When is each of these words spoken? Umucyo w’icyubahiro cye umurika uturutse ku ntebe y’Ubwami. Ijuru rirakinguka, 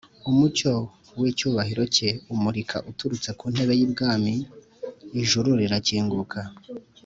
Umucyo 0.29 0.71
w’icyubahiro 1.19 1.83
cye 1.95 2.09
umurika 2.33 2.77
uturutse 2.89 3.29
ku 3.39 3.45
ntebe 3.53 3.73
y’Ubwami. 3.79 4.33
Ijuru 5.21 5.49
rirakinguka, 5.61 6.39